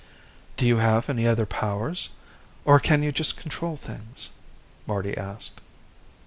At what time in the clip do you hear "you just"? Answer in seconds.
3.03-3.37